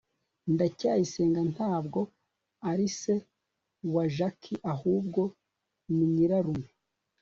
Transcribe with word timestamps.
ndacyayisenga 0.53 1.41
ntabwo 1.53 1.99
ari 2.69 2.87
se 2.99 3.15
wa 3.93 4.05
jaki, 4.15 4.53
ahubwo 4.73 5.21
ni 5.95 6.05
nyirarume 6.13 6.69